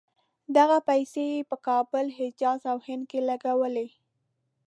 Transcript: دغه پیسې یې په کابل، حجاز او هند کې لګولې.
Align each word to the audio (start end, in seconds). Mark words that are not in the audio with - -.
دغه 0.57 0.77
پیسې 0.89 1.23
یې 1.33 1.47
په 1.49 1.55
کابل، 1.67 2.05
حجاز 2.19 2.61
او 2.71 2.77
هند 2.87 3.03
کې 3.09 3.19
لګولې. 3.29 3.87